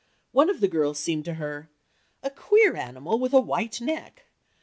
One 0.31 0.49
of 0.49 0.61
the 0.61 0.67
girls 0.67 0.97
seemed 0.97 1.25
to 1.25 1.35
her: 1.35 1.69
"A 2.23 2.31
queer 2.31 2.75
animal 2.75 3.19
with 3.19 3.33
a 3.33 3.39
white 3.39 3.79
neck. 3.79 4.23